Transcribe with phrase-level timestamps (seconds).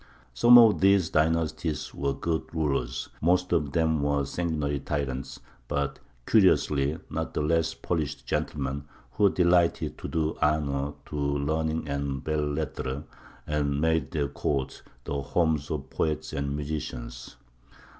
[0.33, 6.97] Some of these dynasts were good rulers, most of them were sanguinary tyrants, but (curiously)
[7.11, 13.03] not the less polished gentlemen, who delighted to do honour to learning and belles lettres,
[13.45, 17.35] and made their courts the homes of poets and musicians.